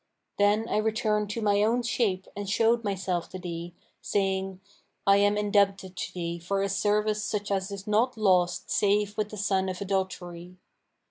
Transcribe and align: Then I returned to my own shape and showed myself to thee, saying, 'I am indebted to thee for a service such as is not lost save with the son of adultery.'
Then 0.39 0.67
I 0.67 0.77
returned 0.77 1.29
to 1.29 1.43
my 1.43 1.61
own 1.61 1.83
shape 1.83 2.25
and 2.35 2.49
showed 2.49 2.83
myself 2.83 3.29
to 3.29 3.37
thee, 3.37 3.75
saying, 4.01 4.59
'I 5.05 5.17
am 5.17 5.37
indebted 5.37 5.95
to 5.95 6.13
thee 6.15 6.39
for 6.39 6.63
a 6.63 6.69
service 6.69 7.23
such 7.23 7.51
as 7.51 7.69
is 7.69 7.85
not 7.85 8.17
lost 8.17 8.71
save 8.71 9.15
with 9.15 9.29
the 9.29 9.37
son 9.37 9.69
of 9.69 9.79
adultery.' 9.79 10.57